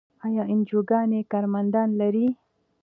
آیا 0.25 0.43
انجیوګانې 0.51 1.19
کارمندان 1.31 1.89
لري؟ 1.99 2.27